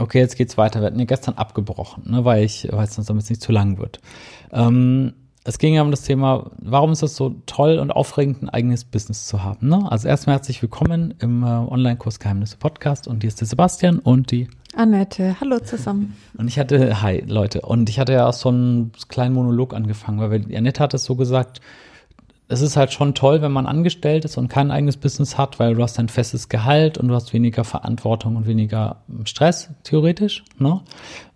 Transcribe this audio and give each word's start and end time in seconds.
okay, 0.00 0.18
jetzt 0.18 0.36
geht's 0.36 0.56
weiter. 0.58 0.80
Wir 0.80 0.86
hatten 0.86 0.98
ja 0.98 1.04
gestern 1.04 1.34
abgebrochen, 1.34 2.10
ne, 2.10 2.24
weil 2.24 2.44
ich, 2.44 2.68
weil 2.70 2.84
es 2.84 2.94
sonst 2.94 3.08
damit 3.08 3.28
nicht 3.28 3.42
zu 3.42 3.52
lang 3.52 3.78
wird. 3.78 4.00
Ähm, 4.52 5.14
es 5.44 5.58
ging 5.58 5.74
ja 5.74 5.82
um 5.82 5.90
das 5.90 6.02
Thema, 6.02 6.50
warum 6.58 6.92
ist 6.92 7.02
es 7.02 7.16
so 7.16 7.36
toll 7.46 7.78
und 7.78 7.90
aufregend, 7.90 8.42
ein 8.42 8.48
eigenes 8.50 8.84
Business 8.84 9.26
zu 9.26 9.42
haben. 9.42 9.68
Ne? 9.68 9.90
Also 9.90 10.06
erstmal 10.06 10.36
herzlich 10.36 10.60
willkommen 10.60 11.14
im 11.18 11.42
äh, 11.42 11.46
Online-Kurs 11.46 12.20
Geheimnisse 12.20 12.58
Podcast 12.58 13.08
und 13.08 13.22
hier 13.22 13.28
ist 13.28 13.40
der 13.40 13.48
Sebastian 13.48 14.00
und 14.00 14.30
die 14.30 14.48
Annette. 14.74 15.40
Hallo 15.40 15.58
zusammen. 15.58 16.16
Und 16.36 16.46
ich 16.46 16.58
hatte, 16.58 17.02
hi 17.02 17.24
Leute, 17.26 17.62
und 17.62 17.88
ich 17.88 17.98
hatte 17.98 18.12
ja 18.12 18.28
auch 18.28 18.34
so 18.34 18.50
einen 18.50 18.92
kleinen 19.08 19.34
Monolog 19.34 19.74
angefangen, 19.74 20.20
weil 20.20 20.44
Annette 20.54 20.82
hat 20.82 20.94
es 20.94 21.04
so 21.04 21.16
gesagt, 21.16 21.60
es 22.50 22.62
ist 22.62 22.76
halt 22.76 22.92
schon 22.92 23.14
toll, 23.14 23.42
wenn 23.42 23.52
man 23.52 23.66
angestellt 23.66 24.24
ist 24.24 24.36
und 24.36 24.48
kein 24.48 24.72
eigenes 24.72 24.96
Business 24.96 25.38
hat, 25.38 25.60
weil 25.60 25.76
du 25.76 25.82
hast 25.82 26.00
ein 26.00 26.08
festes 26.08 26.48
Gehalt 26.48 26.98
und 26.98 27.06
du 27.06 27.14
hast 27.14 27.32
weniger 27.32 27.62
Verantwortung 27.62 28.34
und 28.34 28.46
weniger 28.48 28.96
Stress, 29.24 29.70
theoretisch. 29.84 30.44
Ne? 30.58 30.80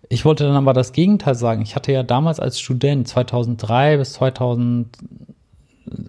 Ich 0.09 0.25
wollte 0.25 0.43
dann 0.43 0.57
aber 0.57 0.73
das 0.73 0.91
Gegenteil 0.91 1.35
sagen. 1.35 1.61
Ich 1.61 1.75
hatte 1.77 1.93
ja 1.93 2.03
damals 2.03 2.41
als 2.41 2.59
Student 2.59 3.07
2003 3.07 3.95
bis 3.95 4.11
2000, 4.13 4.89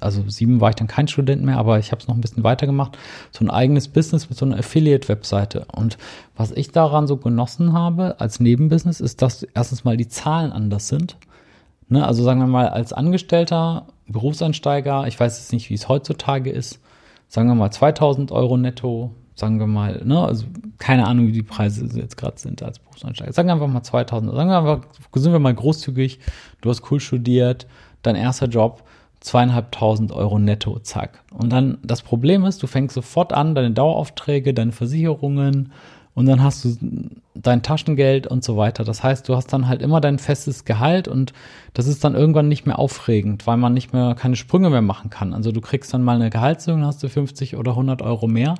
also 0.00 0.28
sieben 0.28 0.60
war 0.60 0.70
ich 0.70 0.76
dann 0.76 0.88
kein 0.88 1.06
Student 1.06 1.44
mehr, 1.44 1.58
aber 1.58 1.78
ich 1.78 1.92
habe 1.92 2.02
es 2.02 2.08
noch 2.08 2.16
ein 2.16 2.20
bisschen 2.20 2.42
weitergemacht, 2.42 2.98
so 3.30 3.44
ein 3.44 3.50
eigenes 3.50 3.86
Business 3.86 4.28
mit 4.28 4.36
so 4.36 4.44
einer 4.44 4.58
Affiliate-Webseite. 4.58 5.66
Und 5.72 5.98
was 6.36 6.50
ich 6.50 6.72
daran 6.72 7.06
so 7.06 7.16
genossen 7.16 7.72
habe 7.72 8.18
als 8.18 8.40
Nebenbusiness, 8.40 9.00
ist, 9.00 9.22
dass 9.22 9.44
erstens 9.54 9.84
mal 9.84 9.96
die 9.96 10.08
Zahlen 10.08 10.50
anders 10.50 10.88
sind. 10.88 11.16
Ne? 11.88 12.04
Also 12.04 12.24
sagen 12.24 12.40
wir 12.40 12.48
mal, 12.48 12.68
als 12.68 12.92
Angestellter, 12.92 13.86
Berufseinsteiger, 14.08 15.06
ich 15.06 15.18
weiß 15.18 15.38
jetzt 15.38 15.52
nicht, 15.52 15.70
wie 15.70 15.74
es 15.74 15.88
heutzutage 15.88 16.50
ist, 16.50 16.80
sagen 17.28 17.48
wir 17.48 17.54
mal 17.54 17.70
2000 17.70 18.32
Euro 18.32 18.56
netto, 18.56 19.12
sagen 19.34 19.58
wir 19.58 19.66
mal, 19.66 20.02
ne, 20.04 20.24
also 20.24 20.46
keine 20.78 21.06
Ahnung, 21.06 21.26
wie 21.26 21.32
die 21.32 21.42
Preise 21.42 21.86
jetzt 21.98 22.16
gerade 22.16 22.38
sind 22.38 22.62
als 22.62 22.78
Berufseinsteiger. 22.78 23.32
Sagen 23.32 23.48
wir 23.48 23.54
einfach 23.54 23.68
mal 23.68 23.82
2000, 23.82 24.32
sagen 24.34 24.48
wir 24.48 24.58
einfach, 24.58 24.80
sind 25.14 25.32
wir 25.32 25.38
mal 25.38 25.54
großzügig, 25.54 26.20
du 26.60 26.70
hast 26.70 26.90
cool 26.90 27.00
studiert, 27.00 27.66
dein 28.02 28.16
erster 28.16 28.46
Job, 28.46 28.84
zweieinhalbtausend 29.20 30.12
Euro 30.12 30.38
netto, 30.38 30.78
zack. 30.78 31.22
Und 31.32 31.50
dann, 31.50 31.78
das 31.82 32.02
Problem 32.02 32.44
ist, 32.44 32.62
du 32.62 32.66
fängst 32.66 32.94
sofort 32.94 33.32
an, 33.32 33.54
deine 33.54 33.72
Daueraufträge, 33.72 34.54
deine 34.54 34.72
Versicherungen 34.72 35.72
und 36.16 36.26
dann 36.26 36.42
hast 36.42 36.64
du 36.64 36.76
dein 37.34 37.62
Taschengeld 37.62 38.26
und 38.26 38.42
so 38.42 38.56
weiter. 38.56 38.82
Das 38.82 39.04
heißt, 39.04 39.28
du 39.28 39.36
hast 39.36 39.52
dann 39.52 39.68
halt 39.68 39.80
immer 39.80 40.00
dein 40.00 40.18
festes 40.18 40.64
Gehalt 40.64 41.06
und 41.06 41.32
das 41.74 41.86
ist 41.86 42.02
dann 42.02 42.16
irgendwann 42.16 42.48
nicht 42.48 42.66
mehr 42.66 42.80
aufregend, 42.80 43.46
weil 43.46 43.58
man 43.58 43.74
nicht 43.74 43.92
mehr 43.92 44.16
keine 44.16 44.34
Sprünge 44.34 44.70
mehr 44.70 44.82
machen 44.82 45.10
kann. 45.10 45.32
Also 45.32 45.52
du 45.52 45.60
kriegst 45.60 45.94
dann 45.94 46.02
mal 46.02 46.16
eine 46.16 46.30
Gehaltserhöhung, 46.30 46.84
hast 46.84 47.04
du 47.04 47.08
50 47.08 47.56
oder 47.56 47.70
100 47.70 48.02
Euro 48.02 48.26
mehr 48.26 48.56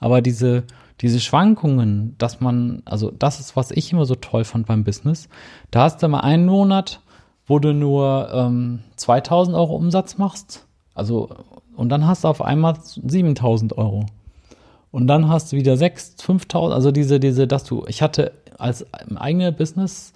aber 0.00 0.22
diese, 0.22 0.64
diese 1.00 1.20
Schwankungen, 1.20 2.14
dass 2.18 2.40
man, 2.40 2.82
also 2.84 3.10
das 3.10 3.40
ist, 3.40 3.56
was 3.56 3.70
ich 3.70 3.92
immer 3.92 4.06
so 4.06 4.14
toll 4.14 4.44
fand 4.44 4.66
beim 4.66 4.84
Business. 4.84 5.28
Da 5.70 5.82
hast 5.82 6.02
du 6.02 6.08
mal 6.08 6.20
einen 6.20 6.46
Monat, 6.46 7.00
wo 7.46 7.58
du 7.58 7.72
nur 7.72 8.30
ähm, 8.32 8.80
2000 8.96 9.56
Euro 9.56 9.76
Umsatz 9.76 10.18
machst. 10.18 10.66
Also, 10.94 11.28
und 11.76 11.90
dann 11.90 12.06
hast 12.06 12.24
du 12.24 12.28
auf 12.28 12.42
einmal 12.42 12.76
7000 12.82 13.76
Euro. 13.78 14.06
Und 14.96 15.08
dann 15.08 15.28
hast 15.28 15.52
du 15.52 15.58
wieder 15.58 15.76
6, 15.76 16.22
5000, 16.22 16.74
also 16.74 16.90
diese, 16.90 17.20
diese, 17.20 17.46
dass 17.46 17.64
du, 17.64 17.84
ich 17.86 18.00
hatte 18.00 18.32
als 18.56 18.86
eigene 19.14 19.52
Business, 19.52 20.14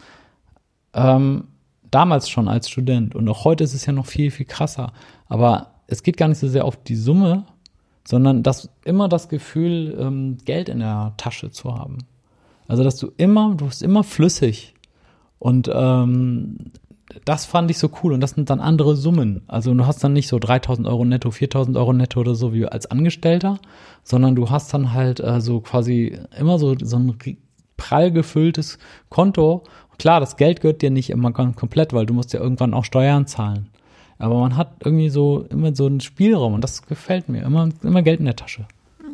ähm, 0.95 1.49
damals 1.91 2.31
schon 2.31 2.49
als 2.49 2.71
Student 2.71 3.15
und 3.15 3.29
auch 3.29 3.45
heute 3.45 3.63
ist 3.63 3.75
es 3.75 3.85
ja 3.85 3.93
noch 3.93 4.07
viel, 4.07 4.31
viel 4.31 4.47
krasser. 4.47 4.95
Aber 5.29 5.73
es 5.87 6.03
geht 6.03 6.17
gar 6.17 6.29
nicht 6.29 6.39
so 6.39 6.49
sehr 6.49 6.65
auf 6.65 6.83
die 6.83 6.97
Summe, 6.97 7.45
sondern 8.09 8.43
das 8.43 8.71
immer 8.87 9.11
das 9.11 9.29
Gefühl, 9.29 9.99
ähm, 10.01 10.39
Geld 10.47 10.71
in 10.71 10.79
der 10.79 11.13
Tasche 11.19 11.51
zu 11.51 11.77
haben. 11.77 11.99
Also 12.67 12.83
dass 12.83 12.97
du 12.97 13.13
immer, 13.19 13.55
du 13.57 13.67
bist 13.67 13.83
immer 13.83 14.03
flüssig. 14.03 14.73
Und 15.39 15.71
ähm, 15.71 16.57
das 17.25 17.45
fand 17.47 17.71
ich 17.71 17.79
so 17.79 17.91
cool. 18.03 18.13
Und 18.13 18.21
das 18.21 18.33
sind 18.33 18.51
dann 18.51 18.61
andere 18.61 18.97
Summen. 18.97 19.43
Also 19.49 19.75
du 19.75 19.87
hast 19.87 20.03
dann 20.03 20.13
nicht 20.13 20.29
so 20.29 20.39
3000 20.39 20.87
Euro 20.87 21.05
netto, 21.05 21.31
4000 21.31 21.77
Euro 21.77 21.93
netto 21.93 22.21
oder 22.21 22.35
so 22.35 22.53
wie 22.53 22.67
als 22.67 22.91
Angestellter, 22.91 23.59
sondern 24.03 24.37
du 24.37 24.51
hast 24.51 24.73
dann 24.75 24.93
halt 24.93 25.21
äh, 25.21 25.41
so 25.41 25.61
quasi 25.61 26.19
immer 26.39 26.59
so, 26.59 26.77
so 26.79 26.97
ein 26.97 27.17
prall 27.77 28.11
gefülltes 28.13 28.79
Konto. 29.09 29.65
klar, 29.99 30.21
das 30.21 30.37
Geld 30.37 30.61
gehört 30.61 30.83
dir 30.83 30.91
nicht 30.91 31.11
immer 31.11 31.33
ganz 31.33 31.57
komplett, 31.57 31.93
weil 31.93 32.07
du 32.07 32.15
musst 32.15 32.33
ja 32.33 32.41
irgendwann 32.41 32.75
auch 32.75 32.85
Steuern 32.85 33.27
zahlen. 33.27 33.69
Aber 34.19 34.39
man 34.39 34.57
hat 34.57 34.73
irgendwie 34.85 35.09
so 35.09 35.47
immer 35.49 35.75
so 35.75 35.87
einen 35.87 36.01
Spielraum 36.01 36.55
und 36.55 36.63
das 36.63 36.87
gefällt 36.87 37.29
mir. 37.29 37.43
Immer, 37.43 37.71
immer 37.83 38.03
Geld 38.03 38.21
in 38.21 38.27
der 38.27 38.37
Tasche. 38.37 38.67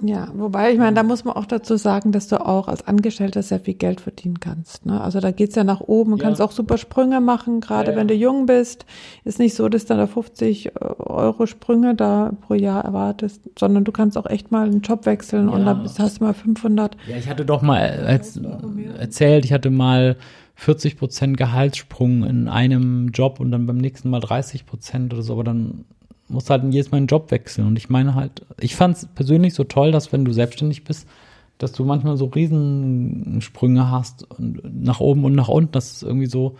Ja, 0.02 0.28
wobei, 0.34 0.72
ich 0.72 0.78
meine, 0.78 0.94
da 0.94 1.02
muss 1.02 1.24
man 1.24 1.36
auch 1.36 1.46
dazu 1.46 1.76
sagen, 1.76 2.12
dass 2.12 2.28
du 2.28 2.44
auch 2.44 2.68
als 2.68 2.86
Angestellter 2.86 3.42
sehr 3.42 3.60
viel 3.60 3.74
Geld 3.74 4.00
verdienen 4.00 4.40
kannst. 4.40 4.86
Ne? 4.86 5.00
Also 5.00 5.20
da 5.20 5.30
geht's 5.30 5.54
ja 5.54 5.64
nach 5.64 5.80
oben, 5.80 6.12
du 6.12 6.18
ja. 6.18 6.24
kannst 6.24 6.40
auch 6.40 6.52
super 6.52 6.78
Sprünge 6.78 7.20
machen, 7.20 7.60
gerade 7.60 7.88
ja, 7.88 7.92
ja. 7.92 7.98
wenn 7.98 8.08
du 8.08 8.14
jung 8.14 8.46
bist. 8.46 8.84
Ist 9.24 9.38
nicht 9.38 9.54
so, 9.54 9.68
dass 9.68 9.86
du 9.86 9.94
da 9.94 10.06
50 10.06 10.66
äh, 10.66 10.70
Euro 10.98 11.46
Sprünge 11.46 11.94
da 11.94 12.32
pro 12.42 12.54
Jahr 12.54 12.84
erwartest, 12.84 13.42
sondern 13.58 13.84
du 13.84 13.92
kannst 13.92 14.18
auch 14.18 14.26
echt 14.26 14.50
mal 14.50 14.66
einen 14.66 14.80
Job 14.80 15.06
wechseln 15.06 15.48
und 15.48 15.64
dann 15.64 15.88
hast 15.98 16.20
du 16.20 16.24
mal 16.24 16.34
500. 16.34 16.96
Ja, 17.08 17.16
ich 17.16 17.28
hatte 17.28 17.44
doch 17.44 17.62
mal 17.62 17.80
als, 18.06 18.38
erzählt, 18.98 19.44
ich 19.44 19.52
hatte 19.52 19.70
mal 19.70 20.16
40 20.56 20.98
Prozent 20.98 21.36
Gehaltssprung 21.36 22.24
in 22.24 22.48
einem 22.48 23.08
Job 23.08 23.40
und 23.40 23.50
dann 23.50 23.66
beim 23.66 23.76
nächsten 23.76 24.08
Mal 24.10 24.20
30 24.20 24.66
Prozent 24.66 25.12
oder 25.12 25.22
so, 25.22 25.34
aber 25.34 25.44
dann 25.44 25.84
musst 26.28 26.48
du 26.48 26.52
halt 26.52 26.64
jedes 26.72 26.90
Mal 26.90 26.98
einen 26.98 27.06
Job 27.06 27.30
wechseln. 27.30 27.66
Und 27.66 27.76
ich 27.76 27.88
meine 27.88 28.14
halt, 28.14 28.44
ich 28.60 28.76
fand 28.76 28.96
es 28.96 29.06
persönlich 29.06 29.54
so 29.54 29.64
toll, 29.64 29.92
dass 29.92 30.12
wenn 30.12 30.24
du 30.24 30.32
selbstständig 30.32 30.84
bist, 30.84 31.08
dass 31.58 31.72
du 31.72 31.84
manchmal 31.84 32.16
so 32.16 32.26
Riesensprünge 32.26 33.90
hast 33.90 34.30
und 34.30 34.82
nach 34.82 35.00
oben 35.00 35.24
und 35.24 35.34
nach 35.34 35.48
unten. 35.48 35.72
Das 35.72 35.92
ist 35.92 36.02
irgendwie 36.02 36.26
so, 36.26 36.56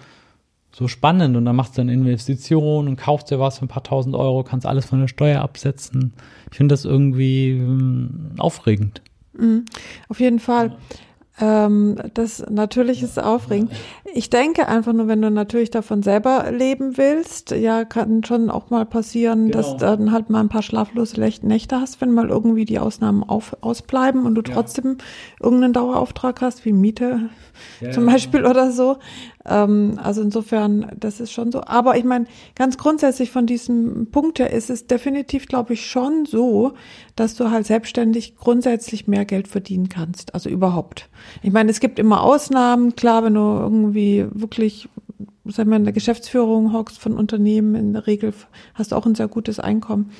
so 0.72 0.88
spannend. 0.88 1.36
Und 1.36 1.44
dann 1.44 1.56
machst 1.56 1.76
du 1.76 1.82
eine 1.82 1.92
Investition 1.92 2.88
und 2.88 2.96
kaufst 2.96 3.30
dir 3.30 3.38
was 3.38 3.58
für 3.58 3.66
ein 3.66 3.68
paar 3.68 3.82
tausend 3.82 4.14
Euro, 4.14 4.42
kannst 4.42 4.66
alles 4.66 4.86
von 4.86 5.00
der 5.00 5.08
Steuer 5.08 5.42
absetzen. 5.42 6.14
Ich 6.50 6.56
finde 6.56 6.72
das 6.72 6.84
irgendwie 6.84 7.50
ähm, 7.50 8.32
aufregend. 8.38 9.02
Mhm, 9.34 9.66
auf 10.08 10.20
jeden 10.20 10.38
Fall. 10.38 10.68
Ja. 10.68 10.76
Ähm, 11.38 11.96
das 12.14 12.44
natürlich 12.48 13.02
ist 13.02 13.22
aufregend. 13.22 13.70
Ich 14.14 14.30
denke 14.30 14.68
einfach 14.68 14.94
nur, 14.94 15.06
wenn 15.06 15.20
du 15.20 15.30
natürlich 15.30 15.70
davon 15.70 16.02
selber 16.02 16.50
leben 16.50 16.96
willst, 16.96 17.50
ja, 17.50 17.84
kann 17.84 18.24
schon 18.24 18.48
auch 18.48 18.70
mal 18.70 18.86
passieren, 18.86 19.50
genau. 19.50 19.58
dass 19.58 19.76
dann 19.76 20.12
halt 20.12 20.30
mal 20.30 20.40
ein 20.40 20.48
paar 20.48 20.62
schlaflose 20.62 21.20
Nächte 21.20 21.78
hast, 21.78 22.00
wenn 22.00 22.12
mal 22.12 22.30
irgendwie 22.30 22.64
die 22.64 22.78
Ausnahmen 22.78 23.22
auf, 23.22 23.54
ausbleiben 23.60 24.24
und 24.24 24.34
du 24.34 24.42
ja. 24.46 24.54
trotzdem 24.54 24.96
irgendeinen 25.40 25.74
Dauerauftrag 25.74 26.40
hast, 26.40 26.64
wie 26.64 26.72
Miete 26.72 27.28
ja, 27.80 27.90
zum 27.90 28.06
Beispiel 28.06 28.42
ja. 28.42 28.50
oder 28.50 28.70
so. 28.70 28.96
Ähm, 29.46 29.98
also 30.02 30.22
insofern, 30.22 30.90
das 30.98 31.20
ist 31.20 31.32
schon 31.32 31.52
so. 31.52 31.62
Aber 31.62 31.96
ich 31.96 32.04
meine, 32.04 32.26
ganz 32.54 32.78
grundsätzlich 32.78 33.30
von 33.30 33.46
diesem 33.46 34.08
Punkt 34.10 34.38
her 34.38 34.50
ist 34.50 34.70
es 34.70 34.86
definitiv, 34.86 35.46
glaube 35.46 35.74
ich, 35.74 35.86
schon 35.86 36.26
so, 36.26 36.74
dass 37.14 37.34
du 37.34 37.50
halt 37.50 37.66
selbstständig 37.66 38.36
grundsätzlich 38.36 39.06
mehr 39.06 39.24
Geld 39.24 39.48
verdienen 39.48 39.88
kannst. 39.88 40.34
Also 40.34 40.48
überhaupt. 40.48 41.08
Ich 41.42 41.52
meine, 41.52 41.70
es 41.70 41.80
gibt 41.80 41.98
immer 41.98 42.22
Ausnahmen. 42.22 42.96
Klar, 42.96 43.24
wenn 43.24 43.34
du 43.34 43.40
irgendwie 43.40 44.26
wirklich 44.30 44.88
sagen 45.48 45.70
wir, 45.70 45.76
in 45.76 45.84
der 45.84 45.92
Geschäftsführung 45.92 46.72
hockst 46.72 46.98
von 46.98 47.16
Unternehmen, 47.16 47.74
in 47.74 47.92
der 47.92 48.06
Regel 48.06 48.32
hast 48.74 48.92
du 48.92 48.96
auch 48.96 49.06
ein 49.06 49.14
sehr 49.14 49.28
gutes 49.28 49.60
Einkommen. 49.60 50.10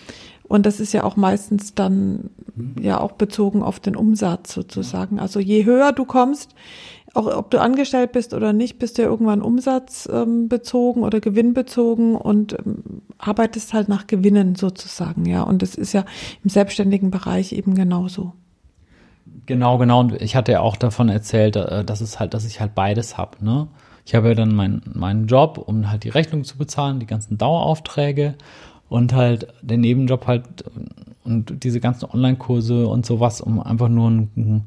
Und 0.49 0.65
das 0.65 0.79
ist 0.79 0.93
ja 0.93 1.03
auch 1.03 1.17
meistens 1.17 1.75
dann 1.75 2.31
mhm. 2.55 2.77
ja 2.81 3.01
auch 3.01 3.13
bezogen 3.13 3.63
auf 3.63 3.81
den 3.81 3.97
Umsatz 3.97 4.53
sozusagen. 4.53 5.19
Also 5.19 5.41
je 5.41 5.65
höher 5.65 5.93
du 5.93 6.05
kommst, 6.05 6.55
auch 7.17 7.27
ob 7.35 7.51
du 7.51 7.61
angestellt 7.61 8.13
bist 8.13 8.35
oder 8.35 8.53
nicht, 8.53 8.79
bist 8.79 8.99
du 8.99 9.03
ja 9.03 9.09
irgendwann 9.09 9.43
umsatzbezogen 9.43 11.03
ähm, 11.03 11.07
oder 11.07 11.21
gewinnbezogen 11.21 12.15
und 12.15 12.53
ähm, 12.53 13.03
arbeitest 13.19 13.73
halt 13.73 13.89
nach 13.89 14.07
Gewinnen 14.07 14.55
sozusagen, 14.55 15.25
ja. 15.25 15.43
Und 15.43 15.63
das 15.63 15.75
ist 15.75 15.93
ja 15.93 16.05
im 16.45 16.51
selbstständigen 16.51 17.11
Bereich 17.11 17.53
eben 17.53 17.75
genauso. 17.75 18.35
Genau, 19.47 19.79
genau. 19.79 20.01
Und 20.01 20.21
ich 20.21 20.37
hatte 20.37 20.53
ja 20.53 20.61
auch 20.61 20.77
davon 20.77 21.09
erzählt, 21.09 21.57
äh, 21.57 21.85
dass 21.85 22.01
es 22.01 22.21
halt, 22.21 22.35
dass 22.35 22.45
ich 22.45 22.61
halt 22.61 22.75
beides 22.75 23.17
habe, 23.17 23.45
ne? 23.45 23.69
Ich 24.05 24.15
habe 24.15 24.29
ja 24.29 24.35
dann 24.35 24.55
meinen 24.55 24.83
meinen 24.95 25.27
Job, 25.27 25.59
um 25.59 25.91
halt 25.91 26.05
die 26.05 26.11
Rechnung 26.11 26.45
zu 26.45 26.57
bezahlen, 26.59 27.01
die 27.01 27.07
ganzen 27.07 27.39
Daueraufträge 27.39 28.37
und 28.89 29.13
halt 29.15 29.49
den 29.63 29.81
Nebenjob 29.81 30.29
halt 30.29 30.45
und 31.25 31.65
diese 31.65 31.81
ganzen 31.81 32.09
Online-Kurse 32.09 32.87
und 32.87 33.05
sowas, 33.05 33.41
um 33.41 33.61
einfach 33.61 33.89
nur 33.89 34.11
ein, 34.11 34.67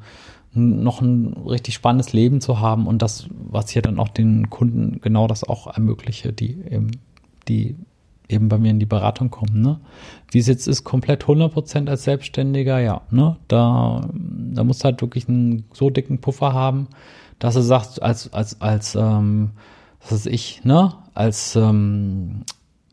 noch 0.54 1.02
ein 1.02 1.34
richtig 1.46 1.76
spannendes 1.76 2.14
Leben 2.14 2.42
zu 2.42 2.60
haben 2.60 2.88
und 2.88 3.02
das, 3.02 3.28
was 3.32 3.70
hier 3.70 3.82
dann 3.82 4.00
auch 4.00 4.10
den 4.10 4.50
Kunden 4.50 5.00
genau 5.02 5.28
das 5.28 5.44
auch 5.44 5.68
ermögliche, 5.68 6.34
die 6.34 6.62
eben, 6.70 6.92
die 7.48 7.76
eben 8.28 8.50
bei 8.50 8.58
mir 8.58 8.72
in 8.72 8.80
die 8.80 8.86
Beratung 8.86 9.30
kommen, 9.30 9.62
ne? 9.62 9.80
Wie 10.32 10.40
es 10.40 10.48
jetzt 10.48 10.68
ist, 10.68 10.84
komplett 10.84 11.26
100% 11.26 11.90
als 11.90 12.04
Selbstständiger, 12.04 12.80
ja, 12.80 13.02
ne? 13.12 13.38
Da, 13.48 14.02
da 14.14 14.64
musst 14.64 14.82
du 14.82 14.86
halt 14.86 15.02
wirklich 15.02 15.28
einen 15.28 15.66
so 15.74 15.90
dicken 15.90 16.20
Puffer 16.20 16.54
haben, 16.54 16.88
dass 17.40 17.54
du 17.54 17.62
sagst, 17.62 18.02
als, 18.02 18.32
als, 18.34 18.62
als, 18.62 18.96
ähm, 18.96 19.52
was 20.02 20.12
weiß 20.12 20.26
ich, 20.28 20.64
ne? 20.64 20.94
Als, 21.14 21.56
ähm, 21.56 22.44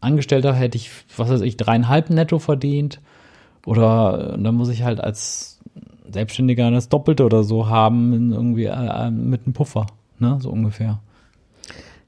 Angestellter 0.00 0.54
hätte 0.54 0.76
ich, 0.76 0.90
was 1.16 1.28
weiß 1.28 1.40
ich, 1.40 1.56
dreieinhalb 1.56 2.10
netto 2.10 2.38
verdient. 2.38 3.00
Oder 3.64 4.36
dann 4.38 4.54
muss 4.54 4.68
ich 4.68 4.82
halt 4.82 5.00
als 5.00 5.55
Selbstständiger 6.12 6.70
das 6.70 6.88
Doppelte 6.88 7.24
oder 7.24 7.44
so 7.44 7.68
haben, 7.68 8.32
irgendwie 8.32 8.64
äh, 8.64 9.10
mit 9.10 9.44
einem 9.44 9.52
Puffer, 9.52 9.86
ne, 10.18 10.38
so 10.40 10.50
ungefähr. 10.50 11.00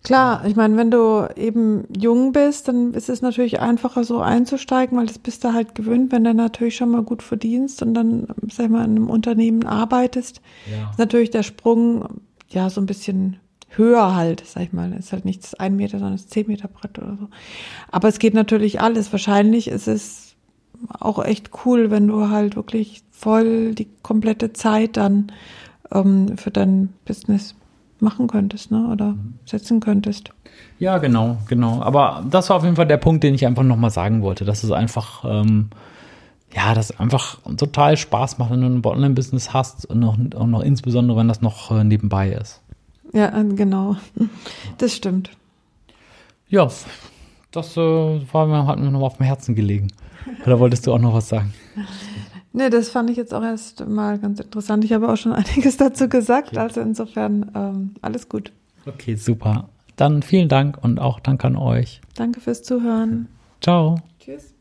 Klar, 0.04 0.46
ich 0.46 0.54
meine, 0.54 0.76
wenn 0.76 0.90
du 0.90 1.28
eben 1.36 1.84
jung 1.94 2.32
bist, 2.32 2.68
dann 2.68 2.94
ist 2.94 3.08
es 3.08 3.20
natürlich 3.20 3.60
einfacher 3.60 4.04
so 4.04 4.20
einzusteigen, 4.20 4.96
weil 4.96 5.06
das 5.06 5.18
bist 5.18 5.44
du 5.44 5.52
halt 5.52 5.74
gewöhnt, 5.74 6.12
wenn 6.12 6.24
du 6.24 6.32
natürlich 6.32 6.76
schon 6.76 6.90
mal 6.90 7.02
gut 7.02 7.22
verdienst 7.22 7.82
und 7.82 7.94
dann, 7.94 8.26
sag 8.50 8.66
ich 8.66 8.70
mal, 8.70 8.84
in 8.84 8.92
einem 8.92 9.10
Unternehmen 9.10 9.66
arbeitest, 9.66 10.40
ja. 10.70 10.90
ist 10.90 10.98
natürlich 10.98 11.30
der 11.30 11.42
Sprung 11.42 12.20
ja 12.48 12.70
so 12.70 12.80
ein 12.80 12.86
bisschen 12.86 13.38
höher 13.70 14.14
halt, 14.14 14.44
sag 14.46 14.62
ich 14.62 14.72
mal. 14.72 14.92
Ist 14.92 15.12
halt 15.12 15.24
nicht 15.24 15.42
das 15.42 15.54
ein 15.54 15.76
Meter, 15.76 15.98
sondern 15.98 16.16
das 16.16 16.28
zehn 16.28 16.46
Meter 16.46 16.68
Brett 16.68 16.98
oder 16.98 17.16
so. 17.20 17.28
Aber 17.90 18.08
es 18.08 18.18
geht 18.18 18.34
natürlich 18.34 18.80
alles. 18.80 19.12
Wahrscheinlich 19.12 19.68
ist 19.68 19.88
es 19.88 20.27
auch 21.00 21.24
echt 21.24 21.50
cool, 21.64 21.90
wenn 21.90 22.06
du 22.06 22.28
halt 22.28 22.56
wirklich 22.56 23.02
voll 23.10 23.74
die 23.74 23.88
komplette 24.02 24.52
Zeit 24.52 24.96
dann 24.96 25.32
ähm, 25.92 26.36
für 26.36 26.50
dein 26.50 26.92
Business 27.04 27.54
machen 28.00 28.28
könntest, 28.28 28.70
ne? 28.70 28.88
Oder 28.92 29.10
mhm. 29.10 29.34
setzen 29.44 29.80
könntest. 29.80 30.30
Ja, 30.78 30.98
genau, 30.98 31.38
genau. 31.48 31.82
Aber 31.82 32.24
das 32.30 32.48
war 32.48 32.56
auf 32.56 32.64
jeden 32.64 32.76
Fall 32.76 32.86
der 32.86 32.96
Punkt, 32.96 33.24
den 33.24 33.34
ich 33.34 33.46
einfach 33.46 33.64
nochmal 33.64 33.90
sagen 33.90 34.22
wollte. 34.22 34.44
Dass 34.44 34.62
es 34.62 34.70
einfach, 34.70 35.24
ähm, 35.24 35.70
ja, 36.54 36.74
das 36.74 36.98
einfach 36.98 37.38
total 37.56 37.96
Spaß 37.96 38.38
macht, 38.38 38.50
wenn 38.50 38.60
du 38.60 38.66
ein 38.66 38.84
Online-Business 38.84 39.52
hast 39.52 39.86
und 39.86 39.98
noch, 39.98 40.16
und 40.16 40.50
noch 40.50 40.62
insbesondere, 40.62 41.18
wenn 41.18 41.28
das 41.28 41.40
noch 41.40 41.70
äh, 41.72 41.84
nebenbei 41.84 42.30
ist. 42.30 42.60
Ja, 43.12 43.36
äh, 43.38 43.44
genau. 43.44 43.96
Das 44.78 44.94
stimmt. 44.94 45.30
Ja, 46.48 46.68
das 47.50 47.76
äh, 47.76 47.80
war 48.32 48.46
mir, 48.46 48.66
hat 48.66 48.78
mir 48.78 48.90
noch 48.90 49.02
auf 49.02 49.16
dem 49.16 49.26
Herzen 49.26 49.54
gelegen. 49.54 49.88
Oder 50.44 50.58
wolltest 50.58 50.86
du 50.86 50.92
auch 50.92 50.98
noch 50.98 51.14
was 51.14 51.28
sagen? 51.28 51.52
Nee, 52.52 52.70
das 52.70 52.88
fand 52.88 53.10
ich 53.10 53.16
jetzt 53.16 53.34
auch 53.34 53.42
erst 53.42 53.86
mal 53.86 54.18
ganz 54.18 54.40
interessant. 54.40 54.84
Ich 54.84 54.92
habe 54.92 55.08
auch 55.08 55.16
schon 55.16 55.32
einiges 55.34 55.76
dazu 55.76 56.08
gesagt, 56.08 56.48
okay. 56.48 56.58
also 56.58 56.80
insofern 56.80 57.50
ähm, 57.54 57.94
alles 58.00 58.28
gut. 58.28 58.52
Okay, 58.86 59.14
super. 59.16 59.68
Dann 59.96 60.22
vielen 60.22 60.48
Dank 60.48 60.78
und 60.82 60.98
auch 60.98 61.20
Dank 61.20 61.44
an 61.44 61.56
euch. 61.56 62.00
Danke 62.14 62.40
fürs 62.40 62.62
Zuhören. 62.62 63.28
Ciao. 63.60 63.96
Tschüss. 64.20 64.54